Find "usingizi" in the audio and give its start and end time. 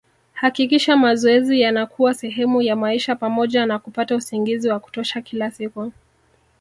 4.15-4.69